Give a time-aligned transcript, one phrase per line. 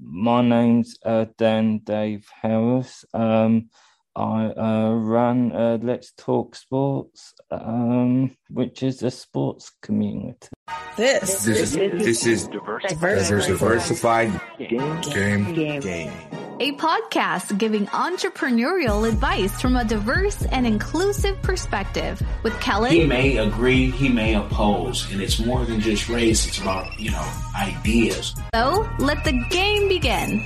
[0.00, 3.04] My name's uh, Dan Dave Harris.
[3.12, 3.70] Um,
[4.14, 10.48] I uh, run uh, Let's Talk Sports, um, which is a sports community.
[10.96, 15.80] This, this is this is diversified, diversified game, game, game.
[15.80, 22.90] game a podcast giving entrepreneurial advice from a diverse and inclusive perspective with Kellen.
[22.90, 27.12] He may agree, he may oppose, and it's more than just race, it's about, you
[27.12, 28.34] know, ideas.
[28.54, 30.40] So let the game begin.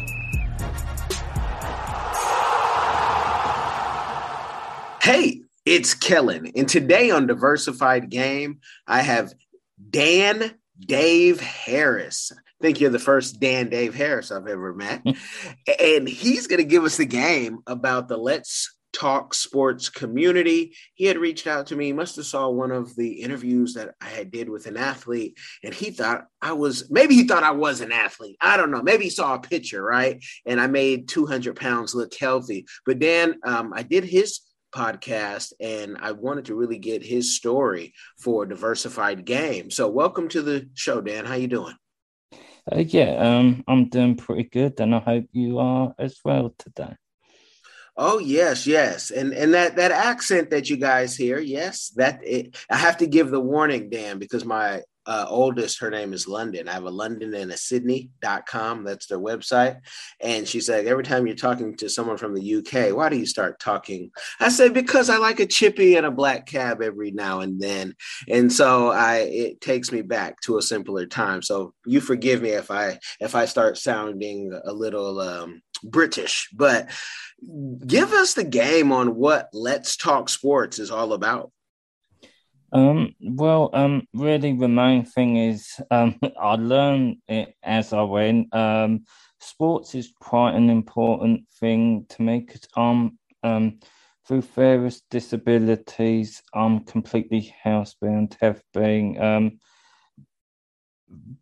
[5.03, 9.33] Hey, it's Kellen, and today on Diversified Game, I have
[9.91, 12.33] Dan Dave Harris
[12.63, 15.03] think you're the first Dan Dave Harris I've ever met.
[15.81, 20.77] and he's going to give us the game about the Let's Talk Sports community.
[20.95, 21.87] He had reached out to me.
[21.87, 25.39] He must have saw one of the interviews that I had did with an athlete,
[25.65, 28.37] and he thought I was maybe he thought I was an athlete.
[28.41, 28.83] I don't know.
[28.83, 30.23] Maybe he saw a picture, right?
[30.47, 32.67] And I made 200 pounds look healthy.
[32.87, 34.41] But Dan, um, I did his
[34.75, 39.71] podcast and I wanted to really get his story for diversified game.
[39.71, 41.27] So welcome to the show, Dan.
[41.27, 41.75] How you doing?
[42.71, 46.95] Uh, yeah, um, I'm doing pretty good, and I hope you are as well today.
[47.97, 52.57] Oh yes, yes, and and that that accent that you guys hear, yes, that it,
[52.71, 56.69] I have to give the warning, Dan, because my uh, oldest, her name is London.
[56.69, 58.85] I have a London and a Sydney.com.
[58.85, 59.81] That's their website.
[60.21, 63.27] And she's like, every time you're talking to someone from the UK, why do you
[63.27, 64.11] start talking?
[64.41, 67.95] I say, because I like a chippy and a black cab every now and then.
[68.29, 71.43] And so I, it takes me back to a simpler time.
[71.43, 76.91] So you forgive me if I, if I start sounding a little, um, British, but
[77.87, 81.51] give us the game on what Let's Talk Sports is all about.
[82.73, 88.55] Um, well, um, really, the main thing is um, I learned it as I went.
[88.55, 89.05] Um,
[89.41, 93.81] sports is quite an important thing to me because I'm um,
[94.27, 99.59] through various disabilities, I'm completely housebound, have been um,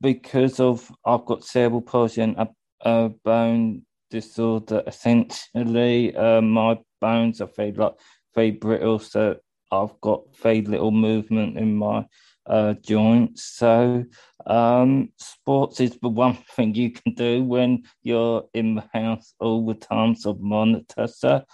[0.01, 2.49] because of I've got cerebral palsy and a,
[2.81, 4.83] a bone disorder.
[4.87, 7.95] Essentially, uh, my bones are very like
[8.35, 9.37] very brittle, so
[9.71, 12.07] I've got very little movement in my
[12.47, 13.45] uh, joints.
[13.45, 14.05] So,
[14.47, 19.67] um, sports is the one thing you can do when you're in the house all
[19.67, 21.07] the time, so monitor.
[21.07, 21.45] So,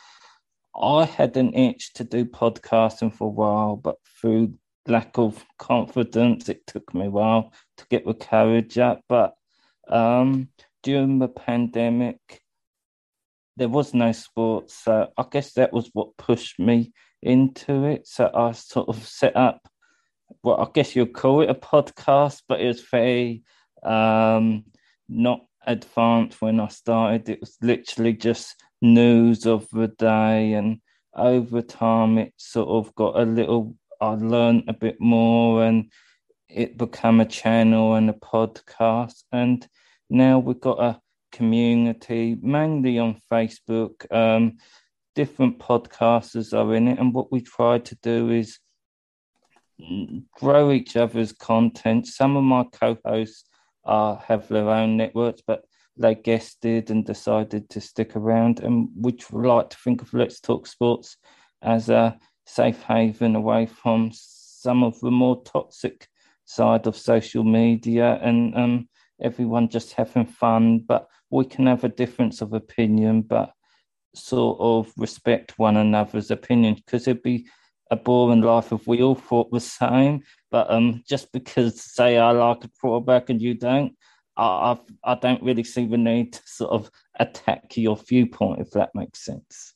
[0.80, 4.54] I had an itch to do podcasting for a while, but through
[4.86, 9.00] lack of confidence, it took me a while to get the courage up.
[9.08, 9.34] But
[9.88, 10.48] um,
[10.82, 12.42] during the pandemic,
[13.56, 16.92] there was no sports, so I guess that was what pushed me
[17.26, 18.06] into it.
[18.06, 19.68] So I sort of set up
[20.42, 23.42] what I guess you'd call it a podcast, but it was very
[23.82, 24.64] um,
[25.08, 27.28] not advanced when I started.
[27.28, 30.80] It was literally just news of the day, and
[31.14, 33.76] over time, it sort of got a little.
[34.00, 35.90] I learned a bit more, and
[36.48, 39.66] it became a channel and a podcast, and
[40.08, 41.00] now we've got a
[41.32, 44.10] community mainly on Facebook.
[44.12, 44.58] Um,
[45.16, 48.60] different podcasters are in it, and what we try to do is
[50.38, 52.06] grow each other's content.
[52.06, 53.44] Some of my co-hosts
[53.84, 55.64] have their own networks, but
[55.96, 58.60] they guested and decided to stick around.
[58.60, 61.16] And we'd like to think of Let's Talk Sports
[61.62, 66.06] as a safe haven away from some of the more toxic
[66.44, 68.88] side of social media and um,
[69.20, 70.80] everyone just having fun.
[70.80, 73.52] But we can have a difference of opinion, but
[74.16, 77.46] sort of respect one another's opinions because it'd be
[77.90, 80.22] a boring life if we all thought the same.
[80.50, 83.94] But um, just because say I like a quarterback and you don't,
[84.36, 86.90] I I, I don't really see the need to sort of
[87.20, 89.75] attack your viewpoint if that makes sense.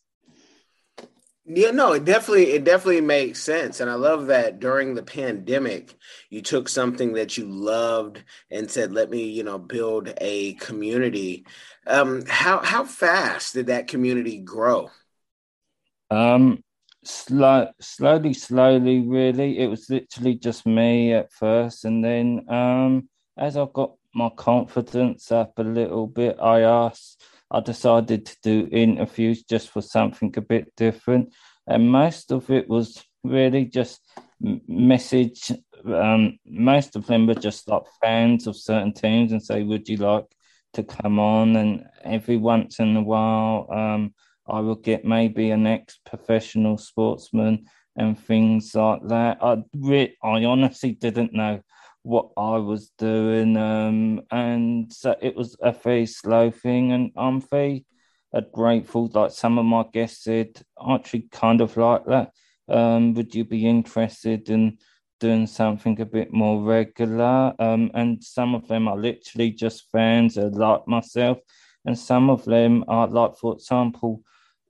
[1.53, 3.81] Yeah, no, it definitely it definitely makes sense.
[3.81, 5.97] And I love that during the pandemic,
[6.29, 8.23] you took something that you loved
[8.53, 11.45] and said, let me, you know, build a community.
[11.89, 14.91] Um, how how fast did that community grow?
[16.11, 16.63] Um
[17.03, 19.59] slow slowly, slowly, really.
[19.59, 21.85] It was literally just me at first.
[21.85, 27.61] And then um as I got my confidence up a little bit, I asked I
[27.61, 31.33] decided to do interviews just for something a bit different.
[31.67, 34.01] And most of it was really just
[34.41, 35.53] message.
[35.85, 39.97] Um, most of them were just like fans of certain teams and say, Would you
[39.97, 40.27] like
[40.75, 41.57] to come on?
[41.57, 44.15] And every once in a while, um,
[44.49, 49.39] I will get maybe an ex professional sportsman and things like that.
[49.43, 51.61] I, re- I honestly didn't know
[52.03, 53.57] what I was doing.
[53.57, 56.93] Um, and so it was a very slow thing.
[56.93, 57.87] And I'm very
[58.33, 59.11] uh, grateful.
[59.13, 62.33] Like some of my guests said, actually kind of like that.
[62.69, 64.79] Um, would you be interested in
[65.19, 67.53] doing something a bit more regular?
[67.59, 71.39] Um, and some of them are literally just fans like myself.
[71.85, 74.23] And some of them are like, for example,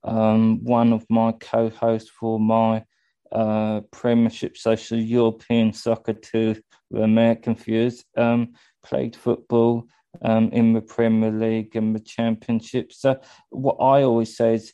[0.04, 2.84] um, one of my co-hosts for my
[3.32, 6.56] uh, Premiership Social European Soccer to
[6.92, 9.86] American viewers, um, played football
[10.22, 12.92] um, in the Premier League and the Championship.
[12.92, 13.20] So
[13.50, 14.72] what I always say is,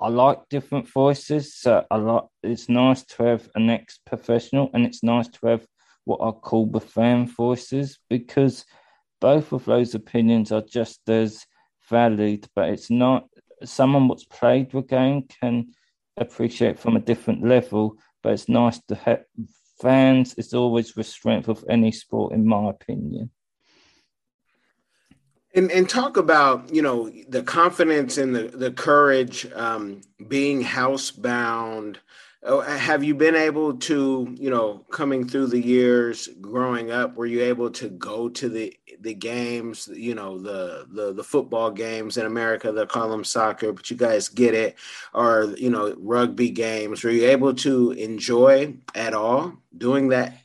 [0.00, 1.54] I like different voices.
[1.54, 2.24] So I like.
[2.42, 5.66] It's nice to have an ex-professional, and it's nice to have
[6.04, 8.64] what I call the fan voices because
[9.20, 11.44] both of those opinions are just as
[11.90, 12.48] valid.
[12.54, 13.28] But it's not
[13.62, 15.72] someone what's played the game can
[16.16, 17.96] appreciate from a different level.
[18.22, 19.24] But it's nice to have
[19.80, 20.34] fans.
[20.38, 23.30] It's always the strength of any sport, in my opinion.
[25.54, 31.96] And and talk about you know the confidence and the the courage um, being housebound.
[32.42, 37.14] Oh, have you been able to you know coming through the years growing up?
[37.14, 39.90] Were you able to go to the the games?
[39.92, 42.72] You know the the the football games in America.
[42.72, 44.76] They call them soccer, but you guys get it.
[45.12, 47.04] Or you know rugby games.
[47.04, 50.38] Were you able to enjoy at all doing that?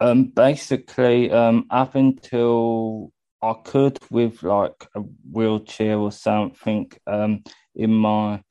[0.00, 3.12] Um, basically, um, up until
[3.42, 7.44] I could with like a wheelchair or something um,
[7.74, 8.42] in my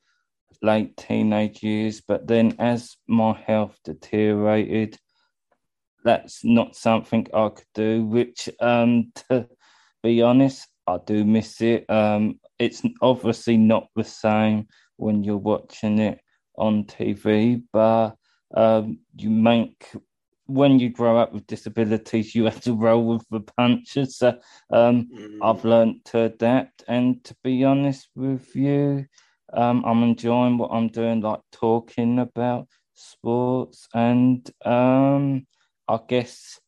[0.64, 4.98] late teenage years, but then as my health deteriorated,
[6.04, 8.04] that's not something I could do.
[8.04, 9.48] Which, um, to
[10.02, 11.88] be honest, I do miss it.
[11.88, 16.20] Um, it's obviously not the same when you're watching it
[16.56, 18.16] on TV, but
[18.54, 19.92] um, you make
[20.46, 24.18] when you grow up with disabilities, you have to roll with the punches.
[24.18, 24.38] So
[24.70, 25.38] um, mm.
[25.42, 26.84] I've learned to adapt.
[26.86, 29.06] And to be honest with you,
[29.56, 33.88] um, I'm enjoying what I'm doing, like talking about sports.
[33.94, 35.46] And um,
[35.88, 36.60] I guess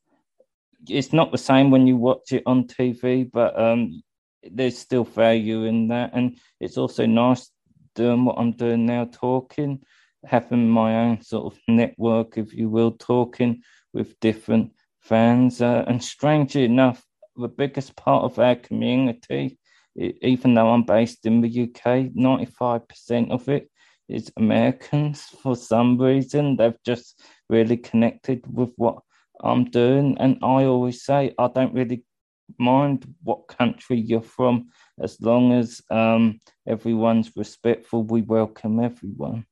[0.89, 4.03] it's not the same when you watch it on TV, but um,
[4.51, 6.11] there's still value in that.
[6.15, 7.51] And it's also nice
[7.95, 9.81] doing what I'm doing now, talking
[10.27, 13.63] having my own sort of network, if you will, talking
[13.93, 15.63] with different fans.
[15.63, 17.03] Uh, and strangely enough,
[17.37, 19.59] the biggest part of our community,
[19.97, 23.71] even though I'm based in the UK, 95% of it
[24.09, 26.57] is Americans for some reason.
[26.57, 28.99] They've just really connected with what
[29.43, 30.17] I'm doing.
[30.19, 32.05] And I always say, I don't really
[32.59, 34.69] mind what country you're from
[35.01, 38.03] as long as um, everyone's respectful.
[38.03, 39.47] We welcome everyone.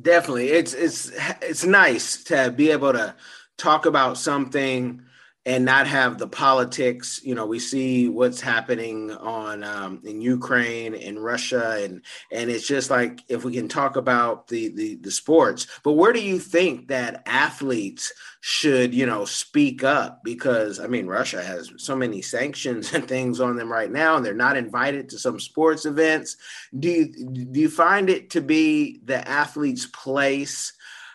[0.00, 1.10] Definitely, it's it's
[1.42, 3.16] it's nice to be able to
[3.58, 5.02] talk about something
[5.44, 7.20] and not have the politics.
[7.24, 12.66] You know, we see what's happening on um, in Ukraine and Russia, and and it's
[12.66, 15.66] just like if we can talk about the, the the sports.
[15.82, 20.22] But where do you think that athletes should you know speak up?
[20.22, 24.24] Because I mean, Russia has so many sanctions and things on them right now, and
[24.24, 26.36] they're not invited to some sports events.
[26.78, 30.72] Do you do you find it to be the athlete's place?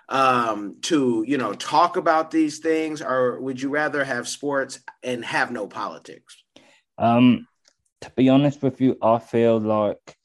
[0.09, 5.24] Um, to you know talk about these things, or would you rather have sports and
[5.25, 6.38] have no politics?
[6.98, 7.48] Um,
[8.01, 10.16] to be honest with you, I feel like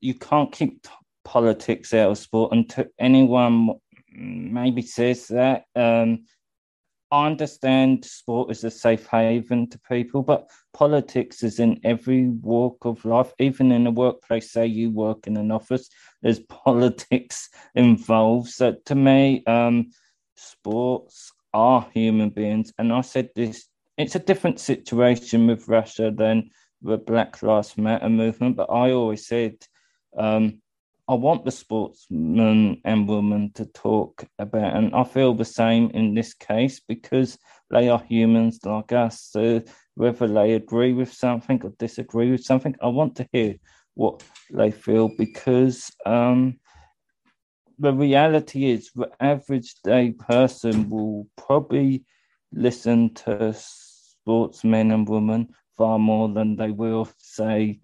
[0.00, 0.90] you can't keep t-
[1.24, 3.70] politics out of sport, and to anyone
[4.10, 6.24] maybe says that, um,
[7.10, 12.84] I understand sport is a safe haven to people, but politics is in every walk
[12.84, 14.52] of life, even in a workplace.
[14.52, 15.88] Say you work in an office,
[16.20, 18.50] there's politics involved.
[18.50, 19.90] So to me, um,
[20.36, 22.72] sports are human beings.
[22.78, 26.50] And I said this, it's a different situation with Russia than
[26.82, 29.54] the Black Lives Matter movement, but I always said,
[30.16, 30.60] um,
[31.10, 36.14] I want the sportsmen and women to talk about, and I feel the same in
[36.14, 37.38] this case because
[37.70, 39.22] they are humans like us.
[39.22, 39.62] So
[39.94, 43.54] whether they agree with something or disagree with something, I want to hear
[43.94, 46.58] what they feel because um,
[47.78, 52.04] the reality is the average day person will probably
[52.52, 55.48] listen to sportsmen and women
[55.78, 57.80] far more than they will say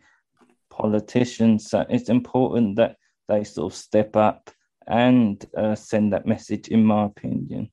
[0.68, 1.70] politicians.
[1.70, 2.96] So it's important that
[3.28, 4.50] they sort of step up
[4.86, 7.70] and uh, send that message, in my opinion.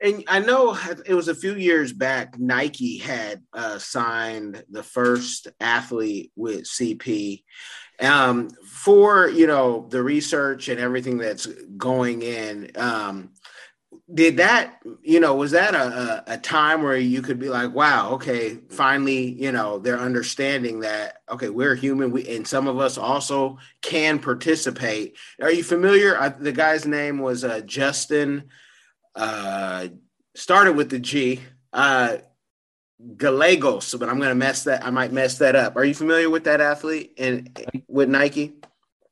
[0.00, 0.76] And I know
[1.06, 7.42] it was a few years back, Nike had uh, signed the first athlete with CP.
[8.00, 13.30] Um, for you know the research and everything that's going in, um,
[14.12, 18.10] did that you know was that a, a, time where you could be like wow
[18.10, 22.98] okay finally you know they're understanding that okay we're human we, and some of us
[22.98, 25.16] also can participate.
[25.40, 26.18] Are you familiar?
[26.18, 28.50] I, the guy's name was uh, justin
[29.14, 29.88] uh,
[30.34, 31.40] started with the g
[31.72, 32.18] uh,
[33.16, 35.76] gallegos but i'm gonna mess that i might mess that up.
[35.76, 37.58] Are you familiar with that athlete and
[37.88, 38.56] with nike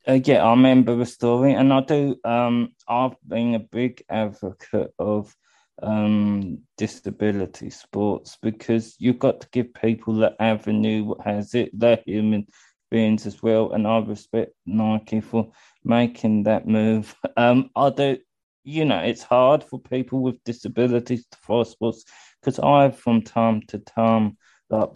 [0.08, 2.16] uh, yeah, I remember the story, and I do.
[2.24, 5.34] Um, I've been a big advocate of
[5.82, 11.98] um disability sports because you've got to give people the avenue what has it they're
[12.06, 12.46] human
[12.90, 15.50] beings as well and i respect nike for
[15.82, 18.16] making that move um i do
[18.64, 22.04] you know it's hard for people with disabilities to follow sports
[22.40, 24.36] because i from time to time
[24.70, 24.90] like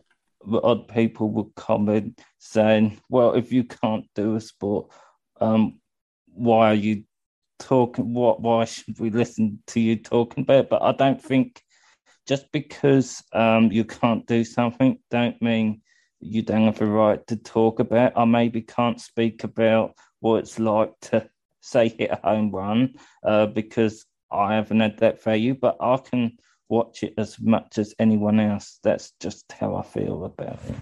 [0.47, 4.91] the odd people would comment saying, "Well, if you can't do a sport,
[5.41, 5.81] um,
[6.27, 7.05] why are you
[7.59, 8.15] talking?
[8.15, 8.41] What?
[8.41, 10.71] Why should we listen to you talking about?" It?
[10.71, 11.63] But I don't think
[12.27, 15.83] just because um, you can't do something, don't mean
[16.21, 18.13] you don't have a right to talk about.
[18.17, 21.29] I maybe can't speak about what it's like to
[21.61, 26.37] say hit a home run uh, because I haven't had that value, but I can
[26.69, 28.79] watch it as much as anyone else.
[28.83, 30.77] That's just how I feel about it.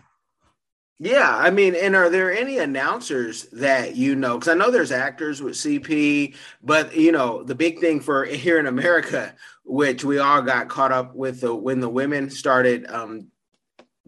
[1.00, 4.38] Yeah, I mean, and are there any announcers that you know?
[4.38, 8.60] Because I know there's actors with CP, but you know, the big thing for here
[8.60, 13.28] in America, which we all got caught up with the, when the women started um,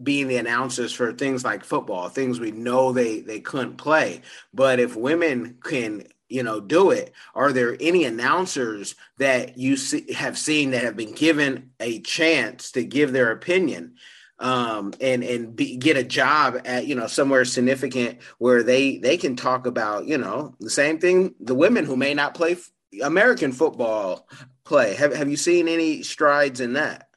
[0.01, 4.21] being the announcers for things like football, things we know they they couldn't play.
[4.53, 10.11] But if women can you know do it are there any announcers that you see,
[10.13, 13.95] have seen that have been given a chance to give their opinion
[14.39, 19.17] um, and and be, get a job at you know somewhere significant where they they
[19.17, 22.69] can talk about you know the same thing the women who may not play f-
[23.01, 24.27] American football
[24.63, 27.07] play have have you seen any strides in that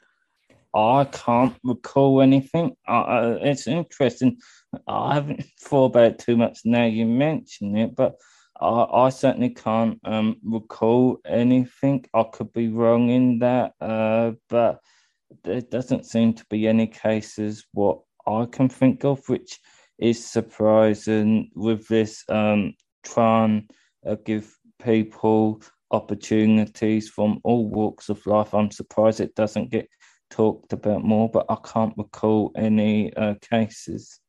[0.72, 2.76] I can't recall anything.
[2.86, 4.38] Uh, it's interesting.
[4.86, 8.16] I haven't thought about it too much now you mention it, but
[8.60, 12.04] I, I certainly can't um, recall anything.
[12.14, 14.80] I could be wrong in that, uh, but
[15.44, 19.58] there doesn't seem to be any cases what I can think of, which
[19.98, 22.74] is surprising with this um,
[23.04, 23.68] trying
[24.04, 28.54] to give people opportunities from all walks of life.
[28.54, 29.88] I'm surprised it doesn't get
[30.30, 34.19] talked about more, but I can't recall any uh, cases.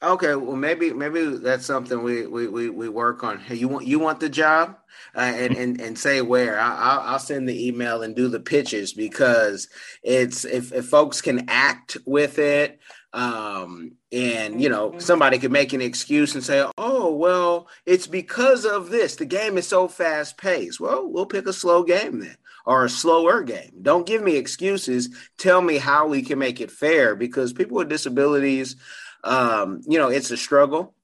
[0.00, 3.40] Okay, well maybe maybe that's something we we we, we work on.
[3.40, 4.76] Hey, you want you want the job,
[5.16, 6.60] uh, and and and say where.
[6.60, 9.68] I, will I'll send the email and do the pitches because
[10.04, 12.78] it's if if folks can act with it,
[13.12, 18.64] um, and you know somebody could make an excuse and say, oh well, it's because
[18.64, 19.16] of this.
[19.16, 20.78] The game is so fast paced.
[20.78, 23.72] Well, we'll pick a slow game then or a slower game.
[23.82, 25.08] Don't give me excuses.
[25.38, 28.76] Tell me how we can make it fair because people with disabilities
[29.24, 30.94] um, you know, it's a struggle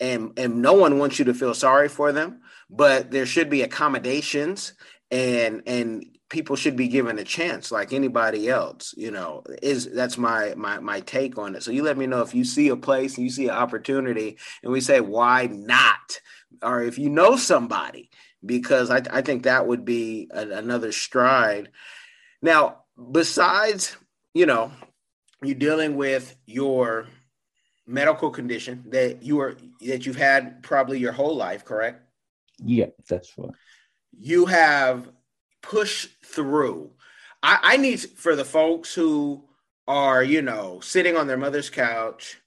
[0.00, 2.40] and and no one wants you to feel sorry for them,
[2.70, 4.74] but there should be accommodations
[5.10, 10.18] and and people should be given a chance like anybody else you know is that's
[10.18, 11.62] my my my take on it.
[11.62, 14.38] So you let me know if you see a place and you see an opportunity
[14.62, 16.20] and we say why not?
[16.62, 18.10] Or if you know somebody
[18.44, 21.70] because i, I think that would be a, another stride.
[22.42, 23.96] Now besides
[24.32, 24.72] you know
[25.42, 27.06] you're dealing with your
[27.86, 32.02] medical condition that you are that you've had probably your whole life, correct?
[32.58, 33.50] Yeah, that's right.
[34.16, 35.10] You have
[35.62, 36.92] pushed through.
[37.42, 39.44] I, I need for the folks who
[39.86, 42.40] are, you know, sitting on their mother's couch.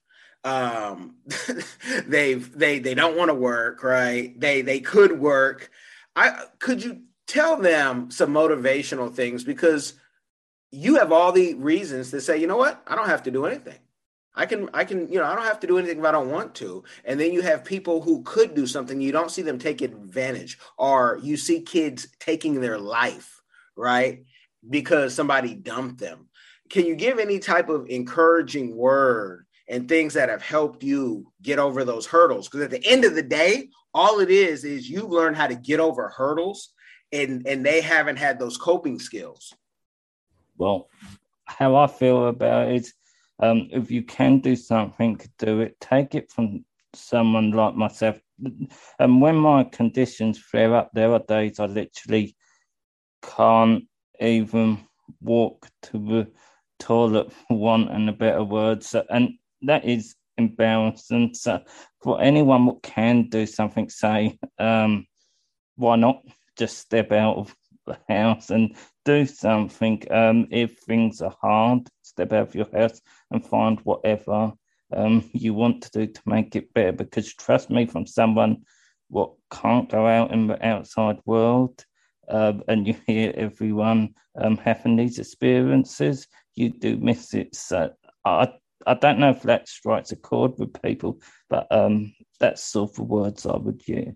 [0.43, 1.15] Um,
[2.07, 4.39] they've they they don't want to work, right?
[4.39, 5.69] They they could work.
[6.15, 9.93] I could you tell them some motivational things because
[10.71, 13.45] you have all the reasons to say, you know what, I don't have to do
[13.45, 13.79] anything.
[14.37, 16.29] I can, I can, you know, I don't have to do anything if I don't
[16.29, 16.83] want to.
[17.05, 19.01] And then you have people who could do something.
[19.01, 23.41] You don't see them take advantage, or you see kids taking their life,
[23.75, 24.23] right?
[24.69, 26.29] Because somebody dumped them.
[26.69, 31.57] Can you give any type of encouraging word and things that have helped you get
[31.57, 32.47] over those hurdles?
[32.47, 35.55] Because at the end of the day, all it is is you've learned how to
[35.55, 36.69] get over hurdles,
[37.11, 39.55] and and they haven't had those coping skills.
[40.57, 40.89] Well,
[41.45, 42.91] how I feel about it
[43.39, 45.79] um, if you can do something, do it.
[45.79, 48.19] Take it from someone like myself.
[48.99, 52.35] And when my conditions flare up, there are days I literally
[53.21, 53.83] can't
[54.19, 54.79] even
[55.21, 56.31] walk to the
[56.79, 58.83] toilet for want and a better word.
[58.83, 59.31] So, and
[59.63, 61.33] that is embarrassing.
[61.33, 61.61] So,
[62.01, 65.05] for anyone who can do something, say, um,
[65.75, 66.23] why not
[66.57, 68.75] just step out of the house and
[69.05, 70.01] do something?
[70.11, 74.51] Um, if things are hard, step out of your house and find whatever
[74.95, 76.91] um, you want to do to make it better.
[76.91, 78.63] Because trust me, from someone
[79.09, 81.85] what can't go out in the outside world,
[82.27, 87.55] uh, and you hear everyone um, having these experiences, you do miss it.
[87.55, 87.91] So
[88.25, 88.51] I
[88.85, 92.95] I don't know if that strikes a chord with people, but um, that's sort of
[92.95, 94.15] the words I would use.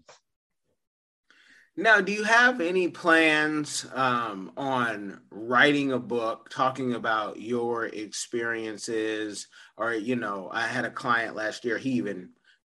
[1.78, 9.48] Now, do you have any plans um, on writing a book talking about your experiences?
[9.78, 12.32] Or, you know, I had a client last year, he even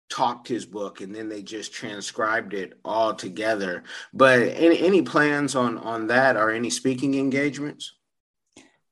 [0.09, 3.83] talked his book and then they just transcribed it all together.
[4.13, 7.93] But any, any plans on, on that or any speaking engagements?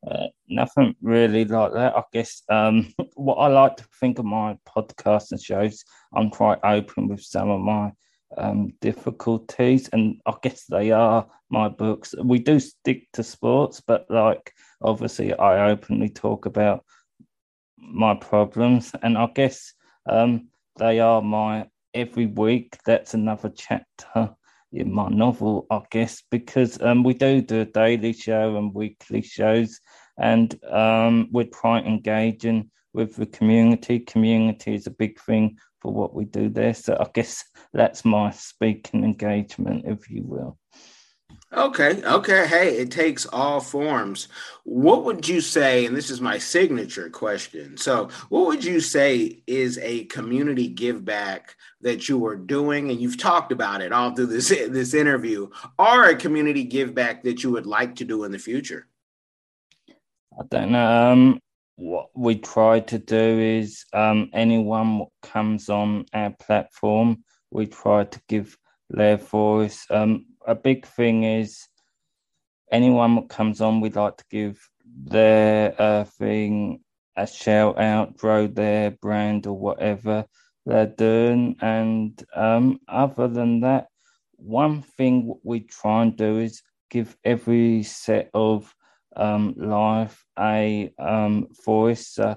[0.09, 1.97] Uh, nothing really like that.
[1.97, 5.83] I guess um, what I like to think of my podcast and shows,
[6.15, 7.91] I'm quite open with some of my
[8.35, 12.13] um, difficulties, and I guess they are my books.
[12.21, 16.83] We do stick to sports, but like obviously, I openly talk about
[17.77, 19.73] my problems, and I guess
[20.09, 22.77] um, they are my every week.
[22.85, 24.35] That's another chapter
[24.73, 29.21] in my novel, I guess, because um, we do do a daily show and weekly
[29.21, 29.79] shows,
[30.17, 33.99] and um, we're quite engaging with the community.
[33.99, 36.73] Community is a big thing for what we do there.
[36.73, 37.43] So I guess
[37.73, 40.57] that's my speaking engagement, if you will.
[41.53, 42.45] Okay, okay.
[42.45, 44.27] Hey, it takes all forms.
[44.65, 47.77] What would you say, and this is my signature question.
[47.77, 52.99] So, what would you say is a community give back that you are doing, and
[52.99, 55.47] you've talked about it all through this this interview,
[55.79, 58.87] or a community give back that you would like to do in the future?
[59.89, 61.11] I don't know.
[61.11, 61.39] Um,
[61.77, 68.03] what we try to do is um, anyone that comes on our platform, we try
[68.03, 68.57] to give
[68.89, 69.85] their voice.
[69.89, 71.67] Um, a big thing is
[72.71, 76.81] anyone that comes on, we'd like to give their uh, thing
[77.15, 80.25] a shout out, grow their brand or whatever
[80.65, 81.57] they're doing.
[81.61, 83.87] And um, other than that,
[84.37, 88.73] one thing we try and do is give every set of
[89.17, 89.55] um,
[90.39, 92.17] a um, voice.
[92.17, 92.35] Uh,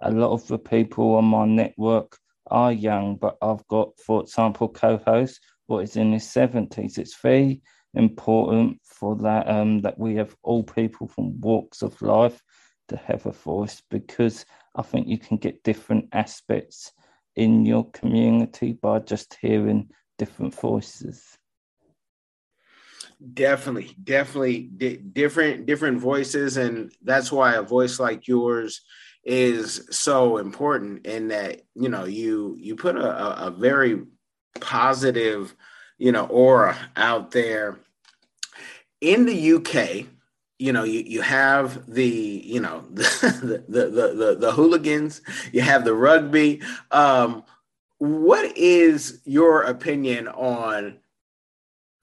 [0.00, 2.18] a lot of the people on my network
[2.50, 6.98] are young, but I've got, for example, co-host what is in his seventies.
[6.98, 7.62] It's very
[7.94, 12.42] important for that um, that we have all people from walks of life
[12.88, 16.92] to have a voice because I think you can get different aspects
[17.36, 21.38] in your community by just hearing different voices.
[23.34, 28.80] Definitely, definitely di- different different voices, and that's why a voice like yours
[29.22, 31.06] is so important.
[31.06, 34.02] In that you know you you put a, a very
[34.60, 35.54] positive
[35.98, 37.78] you know aura out there.
[39.00, 40.06] In the UK,
[40.62, 45.20] you know, you, you have the, you know, the, the, the, the, the hooligans,
[45.52, 46.62] you have the rugby.
[46.92, 47.42] Um,
[47.98, 50.98] what is your opinion on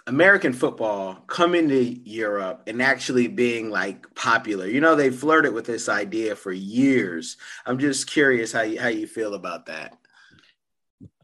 [0.10, 4.66] American football coming to Europe and actually being like popular.
[4.66, 7.38] You know, they flirted with this idea for years.
[7.68, 9.96] I'm just curious how you, how you feel about that.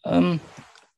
[0.05, 0.39] Um,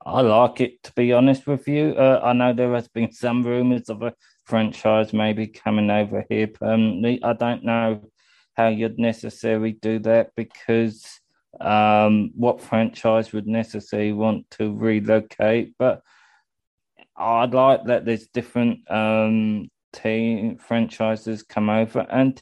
[0.06, 1.95] I like it to be honest with you.
[1.97, 6.47] Uh, I know there has been some rumors of a franchise maybe coming over here
[6.47, 7.23] permanently.
[7.23, 8.12] I don't know
[8.58, 11.21] how you'd necessarily do that because
[11.62, 16.02] um, what franchise would necessarily want to relocate, but
[17.18, 22.42] I'd like that there's different um, team franchises come over, and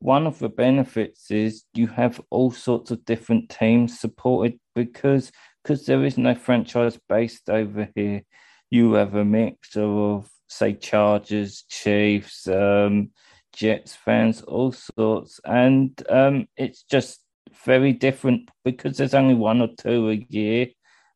[0.00, 5.30] one of the benefits is you have all sorts of different teams supported because
[5.62, 8.22] because there is no franchise based over here.
[8.70, 13.10] You have a mix of say Chargers, Chiefs, um,
[13.52, 17.20] Jets fans, all sorts, and um, it's just
[17.64, 20.68] very different because there's only one or two a year.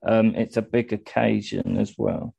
[0.07, 2.35] Um, it's a big occasion as well.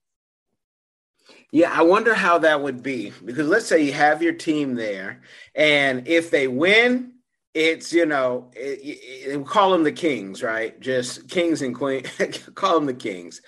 [1.55, 5.21] Yeah, I wonder how that would be because let's say you have your team there,
[5.55, 7.13] and if they win,
[7.53, 10.77] it's you know, it, it, call them the Kings, right?
[10.81, 12.09] Just Kings and Queens.
[12.55, 13.41] call them the Kings.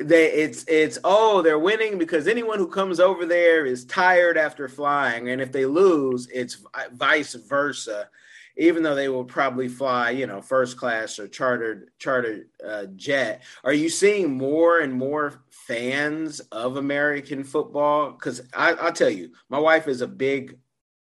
[0.00, 4.68] They it's it's oh they're winning because anyone who comes over there is tired after
[4.68, 8.08] flying, and if they lose, it's vice versa
[8.56, 13.42] even though they will probably fly, you know, first class or chartered chartered uh, jet.
[13.64, 18.12] Are you seeing more and more fans of American football?
[18.12, 20.58] Because I'll tell you, my wife is a big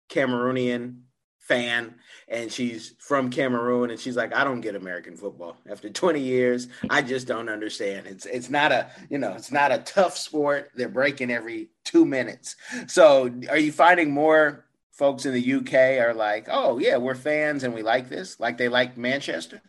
[0.09, 1.01] Cameroonian
[1.49, 1.95] fan
[2.27, 6.67] and she's from Cameroon and she's like I don't get American football after 20 years
[6.91, 10.69] I just don't understand it's it's not a you know it's not a tough sport
[10.75, 14.65] they're breaking every 2 minutes so are you finding more
[14.99, 18.57] folks in the UK are like oh yeah we're fans and we like this like
[18.57, 19.61] they like Manchester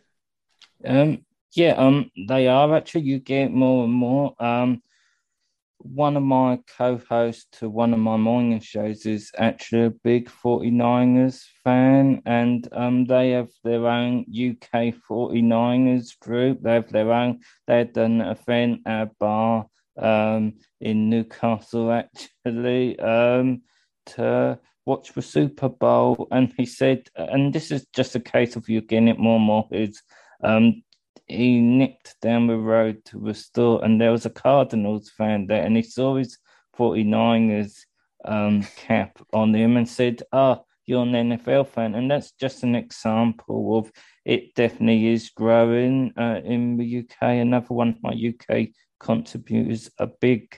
[0.85, 4.81] um yeah um they are actually you get more and more um
[5.83, 11.43] one of my co-hosts to one of my morning shows is actually a big 49ers
[11.63, 16.61] fan and um, they have their own UK 49ers group.
[16.61, 19.65] They have their own, they had an event at a bar
[19.97, 21.91] um, in Newcastle
[22.45, 23.63] actually um,
[24.07, 26.27] to watch the Super Bowl.
[26.31, 29.45] And he said, and this is just a case of you getting it more and
[29.45, 30.01] more, is
[30.43, 30.83] um,
[31.27, 35.63] he nipped down the road to the store and there was a Cardinals fan there
[35.63, 36.37] and he saw his
[36.77, 37.77] 49ers
[38.25, 41.95] um, cap on him and said, Oh, you're an NFL fan.
[41.95, 43.91] And that's just an example of
[44.25, 47.21] it definitely is growing uh, in the UK.
[47.21, 50.57] Another one of my UK contributors, a big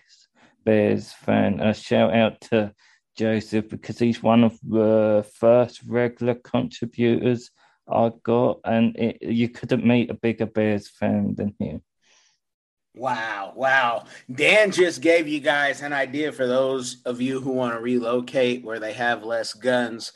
[0.65, 1.59] Bears fan.
[1.59, 2.73] A shout out to
[3.15, 7.51] Joseph because he's one of the first regular contributors
[7.87, 11.81] I got, and it, you couldn't meet a bigger Bears fan than him.
[12.95, 14.03] Wow, wow.
[14.31, 18.63] Dan just gave you guys an idea for those of you who want to relocate
[18.63, 20.11] where they have less guns.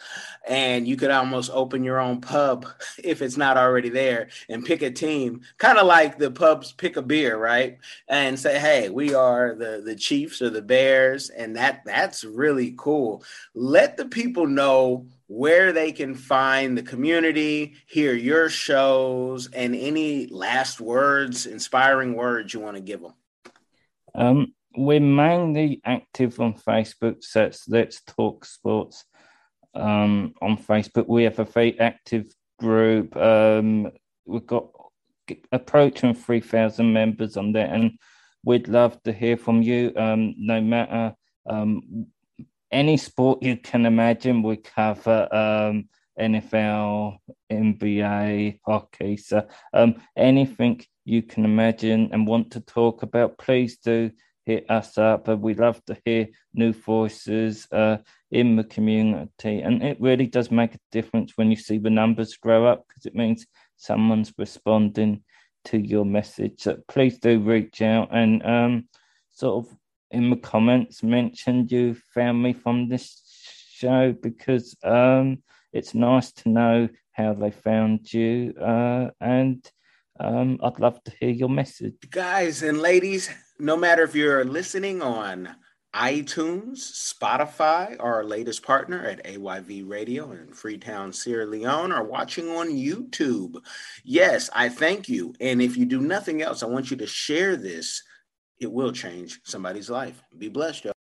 [0.48, 2.68] And you could almost open your own pub
[3.04, 6.98] if it's not already there and pick a team, kind of like the pubs pick
[6.98, 7.80] a beer, right?
[8.10, 11.32] And say, hey, we are the, the Chiefs or the Bears.
[11.32, 13.24] And that that's really cool.
[13.56, 20.28] Let the people know where they can find the community, hear your shows, and any
[20.28, 23.14] last words, inspiring words you want to give them.
[24.16, 29.04] Um, we're mainly active on Facebook, so it's Let's Talk Sports
[29.76, 31.08] um, on Facebook.
[31.08, 33.16] We have a very active group.
[33.18, 33.92] Um,
[34.26, 34.70] we've got
[35.52, 38.00] approaching 3,000 members on there, and
[38.46, 41.16] we'd love to hear from you um, no matter
[41.50, 42.08] um,
[42.72, 47.18] any sport you can imagine, we cover um, NFL,
[47.52, 49.18] NBA, hockey.
[49.18, 54.12] So um, anything you can imagine and want to talk about, please do
[54.46, 55.28] hit us up.
[55.28, 57.98] We love to hear new voices uh,
[58.32, 59.62] in the community.
[59.62, 63.06] And it really does make a difference when you see the numbers grow up because
[63.06, 65.24] it means someone's responding
[65.66, 66.62] to your message.
[66.62, 68.88] So please do reach out and um,
[69.32, 69.78] sort of
[70.12, 73.22] in the comments mentioned you found me from this
[73.70, 75.42] show because um,
[75.74, 79.70] it's nice to know how they found you uh, and
[80.20, 81.96] um, I'd love to hear your message.
[82.10, 85.56] Guys and ladies, no matter if you're listening on
[85.96, 92.50] iTunes, Spotify, or our latest partner at AYV Radio in Freetown, Sierra Leone, or watching
[92.50, 93.56] on YouTube.
[94.04, 95.34] Yes, I thank you.
[95.40, 98.04] And if you do nothing else, I want you to share this
[98.60, 100.22] it will change somebody's life.
[100.38, 100.94] Be blessed, y'all.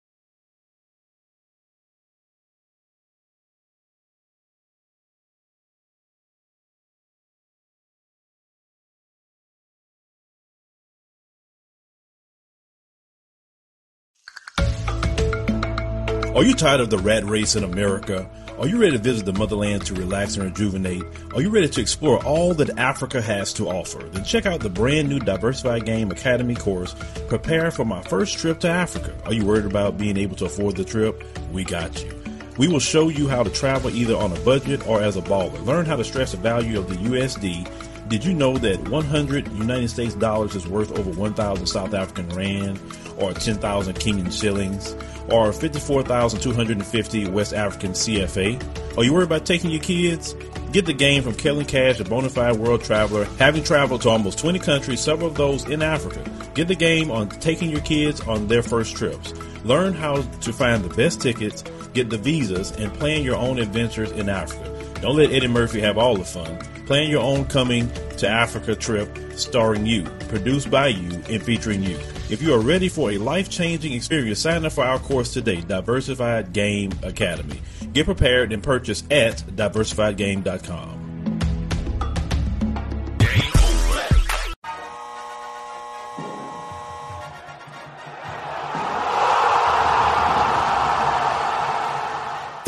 [16.35, 18.29] Are you tired of the rat race in America?
[18.57, 21.03] Are you ready to visit the motherland to relax and rejuvenate?
[21.33, 23.99] Are you ready to explore all that Africa has to offer?
[23.99, 26.95] Then check out the brand new Diversified Game Academy course,
[27.27, 29.13] Prepare for My First Trip to Africa.
[29.25, 31.21] Are you worried about being able to afford the trip?
[31.51, 32.09] We got you.
[32.57, 35.63] We will show you how to travel either on a budget or as a baller.
[35.65, 37.69] Learn how to stress the value of the USD.
[38.07, 42.79] Did you know that 100 United States dollars is worth over 1,000 South African rand
[43.17, 44.95] or 10,000 Kenyan shillings?
[45.29, 48.97] Or 54,250 West African CFA.
[48.97, 50.35] Are you worried about taking your kids?
[50.71, 54.39] Get the game from Kellen Cash, a bona fide world traveler, having traveled to almost
[54.39, 56.23] 20 countries, several of those in Africa.
[56.53, 59.33] Get the game on taking your kids on their first trips.
[59.63, 64.11] Learn how to find the best tickets, get the visas, and plan your own adventures
[64.11, 64.71] in Africa.
[65.01, 66.57] Don't let Eddie Murphy have all the fun.
[66.85, 71.97] Plan your own coming to Africa trip starring you, produced by you, and featuring you.
[72.27, 75.61] If you are ready for a life changing experience, sign up for our course today,
[75.61, 77.61] Diversified Game Academy.
[77.93, 80.94] Get prepared and purchase at diversifiedgame.com.